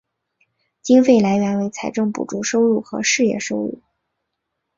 [0.81, 3.83] 经费来源为财政补助收入和事业收入。